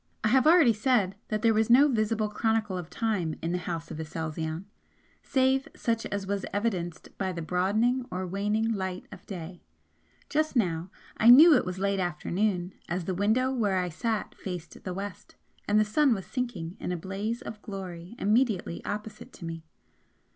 [0.23, 3.91] I have already said that there was no visible chronicle of time in the House
[3.91, 4.65] of Aselzion,
[5.21, 9.61] save such as was evidenced by the broadening or waning light of day.
[10.27, 14.83] Just now I knew it was late afternoon, as the window where I sat faced
[14.85, 15.35] the west,
[15.67, 19.61] and the sun was sinking in a blaze of glory immediately opposite to me.